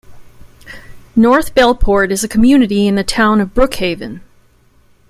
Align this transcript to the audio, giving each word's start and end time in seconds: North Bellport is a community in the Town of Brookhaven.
North 1.15 1.53
Bellport 1.53 2.09
is 2.11 2.23
a 2.23 2.27
community 2.27 2.87
in 2.87 2.95
the 2.95 3.03
Town 3.03 3.39
of 3.39 3.53
Brookhaven. 3.53 4.21